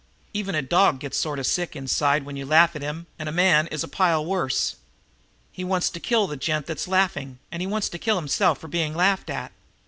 Even 0.33 0.55
a 0.55 0.63
dog 0.63 0.97
gets 0.97 1.15
sort 1.15 1.37
of 1.37 1.45
sick 1.45 1.75
inside 1.75 2.25
when 2.25 2.35
you 2.35 2.43
laugh 2.43 2.75
at 2.75 2.81
him, 2.81 3.05
and 3.19 3.29
a 3.29 3.31
man 3.31 3.67
is 3.67 3.83
a 3.83 3.87
pile 3.87 4.25
worse. 4.25 4.77
He 5.51 5.63
wants 5.63 5.91
to 5.91 5.99
kill 5.99 6.25
the 6.25 6.35
gent 6.37 6.65
that's 6.65 6.87
laughing, 6.87 7.37
and 7.51 7.61
he 7.61 7.67
wants 7.67 7.87
to 7.89 7.99
kill 7.99 8.15
himself 8.15 8.57
for 8.57 8.67
being 8.67 8.95
laughed 8.95 9.29
at. 9.29 9.51